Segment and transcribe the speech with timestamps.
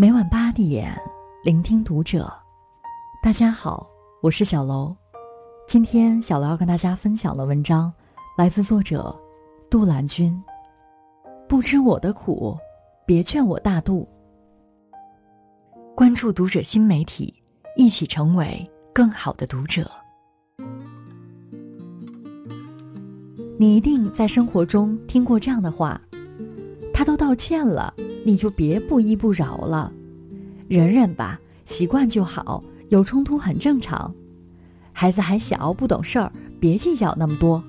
[0.00, 0.98] 每晚八点，
[1.44, 2.32] 聆听读者。
[3.22, 3.86] 大家好，
[4.22, 4.96] 我是小楼。
[5.68, 7.92] 今天小楼要跟大家分享的文章，
[8.34, 9.14] 来自作者
[9.68, 10.42] 杜兰君。
[11.46, 12.56] 不知我的苦，
[13.04, 14.08] 别劝我大度。
[15.94, 17.34] 关注读者新媒体，
[17.76, 19.86] 一起成为更好的读者。
[23.58, 26.00] 你一定在生活中听过这样的话：
[27.00, 27.94] 他都道歉了。
[28.26, 29.90] 你就别不依不饶了，
[30.68, 32.62] 忍忍吧，习惯就好。
[32.90, 34.14] 有冲突很正常，
[34.92, 37.64] 孩子还小，不懂事儿，别计较那么多。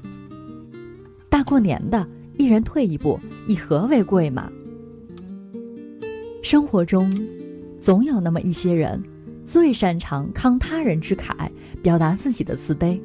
[1.30, 2.06] 大过年的，
[2.38, 3.18] 一人退一步，
[3.48, 4.52] 以和为贵嘛。
[6.44, 7.18] 生活中，
[7.80, 9.02] 总有那么一些人，
[9.46, 11.50] 最擅长慷他人之慨，
[11.82, 13.02] 表达自己的慈悲。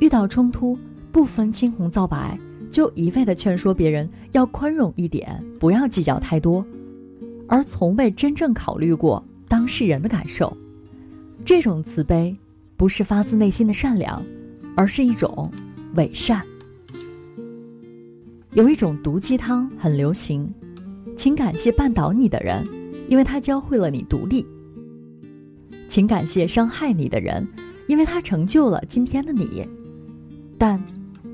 [0.00, 0.76] 遇到冲突，
[1.12, 2.36] 不分青红皂白。
[2.70, 6.64] 就一味的劝说别人要宽容一点，不要计较太多，
[7.48, 10.56] 而从未真正考虑过当事人的感受。
[11.44, 12.36] 这种慈悲
[12.76, 14.24] 不是发自内心的善良，
[14.76, 15.50] 而是一种
[15.96, 16.40] 伪善。
[18.52, 20.48] 有一种毒鸡汤很流行，
[21.16, 22.64] 请感谢绊倒你的人，
[23.08, 24.44] 因为他教会了你独立；
[25.88, 27.46] 请感谢伤害你的人，
[27.88, 29.66] 因为他成就了今天的你。
[30.56, 30.80] 但。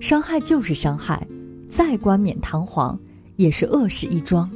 [0.00, 1.26] 伤害就是伤害，
[1.68, 2.98] 再冠冕堂皇，
[3.36, 4.50] 也是恶事一桩。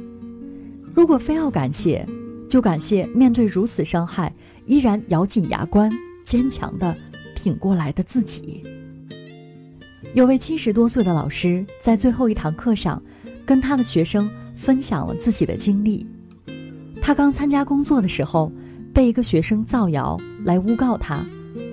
[0.93, 2.07] 如果非要感谢，
[2.47, 4.33] 就感谢面对如此伤害
[4.65, 5.91] 依然咬紧牙关、
[6.23, 6.95] 坚强的
[7.35, 8.63] 挺过来的自己。
[10.13, 13.01] 有位七十多岁的老师在最后一堂课上，
[13.45, 16.05] 跟他的学生分享了自己的经历。
[17.01, 18.51] 他刚参加工作的时候，
[18.93, 21.25] 被一个学生造谣来诬告他，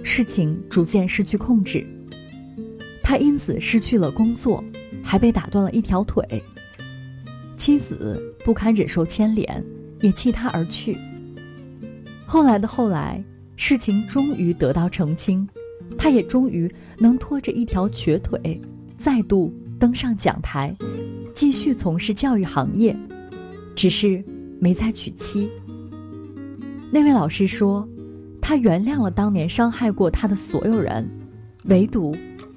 [0.03, 1.87] 事情逐渐失去控制。
[3.09, 4.63] 他因此失去了工作，
[5.03, 6.23] 还被打断了一条腿。
[7.57, 9.65] 妻子不堪忍受牵连，
[10.03, 10.95] 也弃他而去。
[12.27, 13.25] 后来的后来，
[13.57, 15.49] 事情终于得到澄清，
[15.97, 18.61] 他也终于能拖着一条瘸腿，
[18.99, 20.77] 再度登上讲台，
[21.33, 22.95] 继续从事教育行业，
[23.75, 24.23] 只是
[24.61, 25.49] 没再娶妻。
[26.91, 27.89] 那位老师说，
[28.39, 31.09] 他原谅了当年伤害过他的所有人，
[31.71, 32.15] 唯独。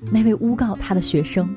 [0.10, 1.48] 那位诬告他的学生，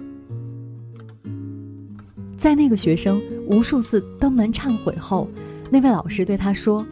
[2.37, 5.28] 在那个学生无数次登门忏悔后，
[5.71, 6.87] 那位老师对他说：“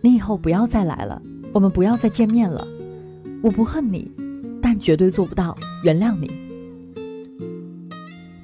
[0.00, 1.20] 你以后不要再来了，
[1.52, 2.66] 我们不要再见面了。
[3.42, 4.10] 我不恨你，
[4.60, 6.30] 但绝对做不到原谅你。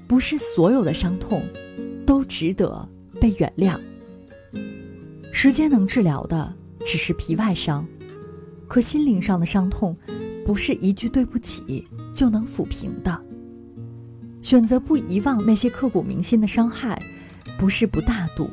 [0.06, 1.42] 不是所有的伤痛，
[2.06, 2.86] 都值得
[3.20, 3.78] 被原谅。
[5.32, 6.54] 时间能治疗的
[6.84, 7.86] 只是皮外伤，
[8.68, 9.96] 可心灵上的伤痛，
[10.46, 11.86] 不是一句对不起。”
[12.16, 13.22] 就能抚平的。
[14.40, 16.98] 选择不遗忘那些刻骨铭心的伤害，
[17.58, 18.48] 不是不大度，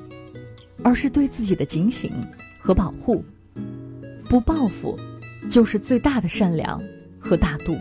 [0.84, 2.12] 而是对自己的警醒
[2.60, 3.24] 和保护。
[4.30, 5.00] 不报复，
[5.50, 6.84] 就是最大的善良
[7.18, 7.78] 和大度。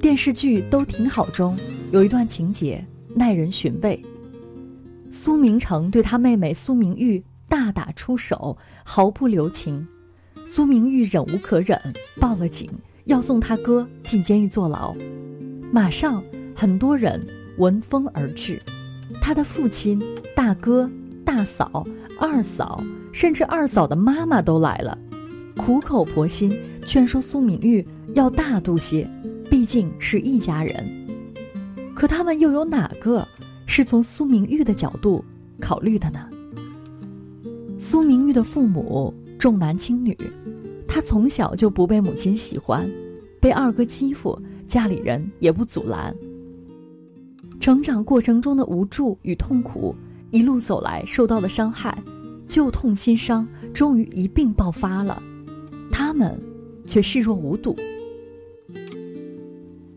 [0.00, 1.56] 电视剧《都挺好》中
[1.92, 4.04] 有一段情节耐人寻味：
[5.12, 9.86] 苏明成对他妹妹苏明玉大打出手，毫不留情。
[10.54, 11.80] 苏明玉忍无可忍，
[12.20, 12.68] 报了警。
[13.06, 14.94] 要送他哥进监狱坐牢，
[15.72, 16.22] 马上
[16.54, 17.26] 很多人
[17.56, 18.60] 闻风而至，
[19.18, 19.98] 他的父亲、
[20.36, 20.88] 大哥、
[21.24, 21.86] 大嫂、
[22.20, 24.98] 二嫂，甚至二嫂的妈妈都来了，
[25.56, 26.54] 苦口婆心
[26.86, 29.08] 劝说苏明玉要大度些，
[29.50, 30.84] 毕竟是一家人。
[31.94, 33.26] 可他们又有哪个
[33.64, 35.24] 是从苏明玉的角度
[35.58, 36.28] 考虑的呢？
[37.78, 39.12] 苏明玉的父母
[39.42, 40.16] 重男轻女。
[40.86, 42.88] 他从小就不被母亲喜欢，
[43.40, 46.14] 被二哥欺负，家里人也不阻拦。
[47.58, 49.96] 成长过程中的无助与痛苦，
[50.30, 52.00] 一路走来受到的伤害，
[52.46, 53.44] 旧痛新伤，
[53.74, 55.20] 终于一并爆发了。
[55.90, 56.40] 他们
[56.86, 57.74] 却视若无睹。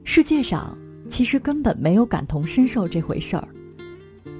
[0.04, 0.76] 世界上
[1.08, 3.48] 其实根本没有感同身受这回事儿，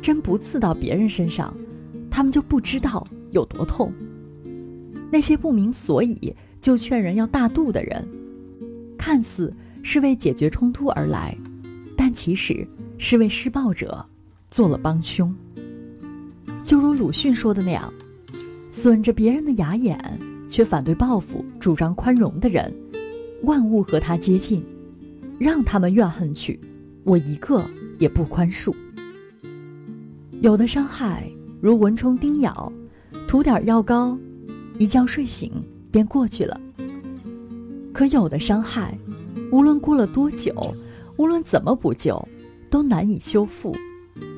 [0.02, 1.56] 真不刺到别人身上，
[2.10, 3.94] 他们就不知道有多痛。
[5.16, 8.06] 那些不明所以就劝人要大度的人，
[8.98, 11.34] 看似是为解决冲突而来，
[11.96, 12.68] 但其实
[12.98, 14.06] 是为施暴者
[14.50, 15.34] 做了帮凶。
[16.66, 17.94] 就如鲁迅说的那样，
[18.70, 19.98] 损着别人的牙眼，
[20.50, 22.70] 却反对报复、主张宽容的人，
[23.44, 24.62] 万物和他接近，
[25.40, 26.60] 让他们怨恨去，
[27.06, 27.66] 我一个
[28.00, 28.76] 也不宽恕。
[30.42, 31.26] 有的伤害
[31.62, 32.70] 如蚊虫叮咬，
[33.30, 34.20] 涂点药膏。
[34.78, 35.52] 一觉睡醒
[35.92, 36.60] 便过去了。
[37.94, 38.98] 可有的伤害，
[39.52, 40.54] 无论过了多久，
[41.18, 42.22] 无论怎么补救，
[42.70, 43.76] 都难以修复。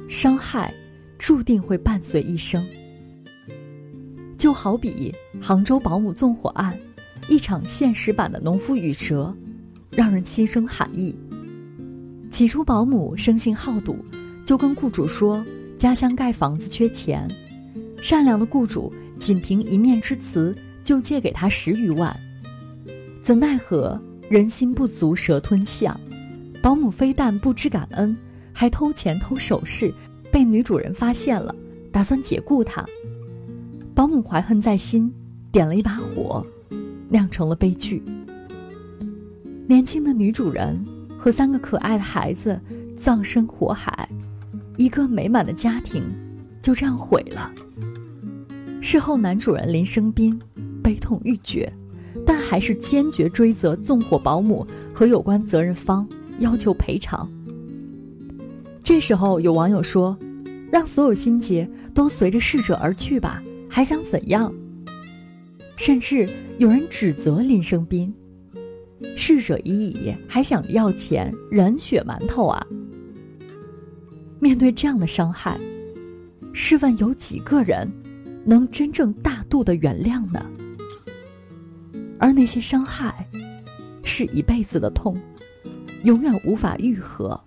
[0.07, 0.73] 伤害
[1.17, 2.65] 注定会伴随一生。
[4.37, 6.77] 就好比杭州保姆纵火案，
[7.27, 9.35] 一场现实版的农夫与蛇，
[9.89, 11.15] 让人心生寒意。
[12.29, 13.97] 起初，保姆生性好赌，
[14.45, 15.43] 就跟雇主说
[15.75, 17.27] 家乡盖房子缺钱，
[17.99, 22.15] 善良的雇主仅凭一面之词就借给他十余万。
[23.21, 23.99] 怎奈何
[24.29, 25.99] 人心不足蛇吞象，
[26.61, 28.15] 保姆非但不知感恩，
[28.53, 29.93] 还偷钱偷首饰，
[30.31, 31.53] 被女主人发现了，
[31.91, 32.85] 打算解雇他。
[33.93, 35.11] 保姆怀恨在心，
[35.51, 36.45] 点了一把火，
[37.09, 38.01] 酿成了悲剧。
[39.67, 40.81] 年轻的女主人
[41.17, 42.59] 和三个可爱的孩子
[42.95, 44.07] 葬身火海，
[44.77, 46.03] 一个美满的家庭
[46.61, 47.51] 就这样毁了。
[48.81, 50.39] 事后，男主人林生斌
[50.83, 51.71] 悲痛欲绝，
[52.25, 56.07] 但还是坚决追责纵火保姆和有关责任方，
[56.39, 57.29] 要求赔偿。
[58.83, 60.17] 这时候，有网友说
[60.71, 64.53] ：“让所有心结都随着逝者而去吧。”还想怎样？
[65.75, 66.27] 甚至
[66.57, 68.11] 有人指责林生斌
[69.17, 72.65] ：“逝者已矣，还想要钱，人血馒头啊！”
[74.39, 75.59] 面对这样的伤害，
[76.53, 77.91] 试问有几个人
[78.47, 80.49] 能真正大度的原谅呢？
[82.17, 83.27] 而那些伤害，
[84.03, 85.19] 是一辈子的痛，
[86.03, 87.37] 永远无法愈合，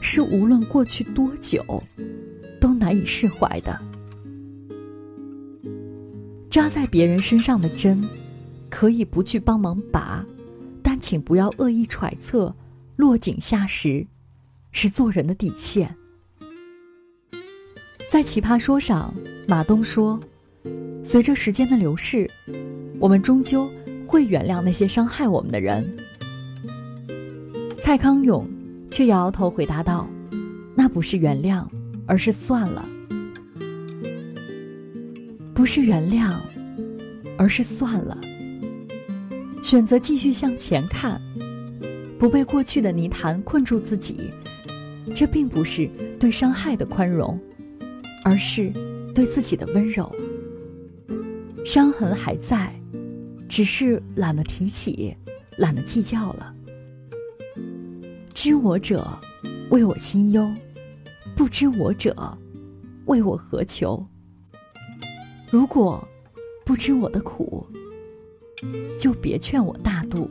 [0.00, 1.62] 是无论过去多久，
[2.60, 3.80] 都难以释怀的。
[6.50, 8.02] 扎在别人身上的针，
[8.68, 10.26] 可以不去帮忙拔，
[10.82, 12.52] 但请不要恶意揣测，
[12.96, 14.04] 落井下石，
[14.72, 15.94] 是做人的底线。
[18.10, 19.14] 在《奇葩说》上，
[19.46, 20.18] 马东说
[21.04, 22.26] ：“随着时间的流逝，
[22.98, 23.70] 我们终究
[24.06, 25.86] 会原谅那些伤害我们的人。”
[27.82, 28.48] 蔡康永
[28.90, 30.08] 却摇摇头回答道
[30.74, 31.66] ：“那不是原谅，
[32.06, 32.88] 而是算了。”
[35.52, 36.32] 不是原谅，
[37.36, 38.18] 而是算了。
[39.62, 41.20] 选择继续向前看，
[42.18, 44.30] 不被过去的泥潭困住自己，
[45.14, 45.86] 这并不是
[46.18, 47.38] 对伤害的宽容，
[48.24, 48.72] 而是
[49.14, 50.10] 对自己的温柔。
[51.64, 52.74] 伤痕还在，
[53.48, 55.14] 只是懒得提起，
[55.56, 56.54] 懒得计较了。
[58.32, 59.06] 知我者，
[59.70, 60.48] 为我心忧；
[61.36, 62.38] 不知我者，
[63.06, 64.06] 为我何求？
[65.50, 66.06] 如果
[66.64, 67.66] 不知我的苦，
[68.98, 70.30] 就别劝我大度。